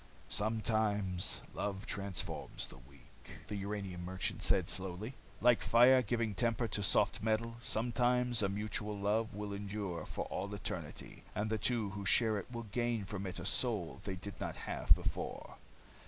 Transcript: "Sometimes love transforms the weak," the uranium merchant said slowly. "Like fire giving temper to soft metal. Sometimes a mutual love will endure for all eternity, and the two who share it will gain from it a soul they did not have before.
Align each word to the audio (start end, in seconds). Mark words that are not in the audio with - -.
"Sometimes 0.29 1.43
love 1.53 1.85
transforms 1.85 2.65
the 2.69 2.77
weak," 2.79 3.33
the 3.49 3.55
uranium 3.55 4.03
merchant 4.03 4.41
said 4.41 4.67
slowly. 4.67 5.13
"Like 5.41 5.61
fire 5.61 6.01
giving 6.01 6.33
temper 6.33 6.67
to 6.69 6.81
soft 6.81 7.21
metal. 7.21 7.57
Sometimes 7.61 8.41
a 8.41 8.49
mutual 8.49 8.97
love 8.97 9.31
will 9.35 9.53
endure 9.53 10.07
for 10.07 10.25
all 10.25 10.51
eternity, 10.55 11.23
and 11.35 11.51
the 11.51 11.59
two 11.59 11.91
who 11.91 12.03
share 12.03 12.39
it 12.39 12.49
will 12.51 12.63
gain 12.71 13.05
from 13.05 13.27
it 13.27 13.37
a 13.37 13.45
soul 13.45 14.01
they 14.03 14.15
did 14.15 14.39
not 14.41 14.55
have 14.65 14.95
before. 14.95 15.57